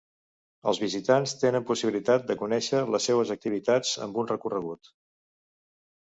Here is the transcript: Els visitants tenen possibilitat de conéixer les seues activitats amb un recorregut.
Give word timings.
Els 0.69 0.77
visitants 0.83 1.35
tenen 1.43 1.67
possibilitat 1.67 2.25
de 2.31 2.37
conéixer 2.39 2.81
les 2.95 3.07
seues 3.11 3.35
activitats 3.37 3.93
amb 4.09 4.19
un 4.25 4.33
recorregut. 4.35 4.93